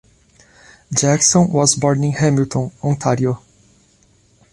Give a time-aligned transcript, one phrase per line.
[0.91, 3.39] Jackson was born in Hamilton, Ontario.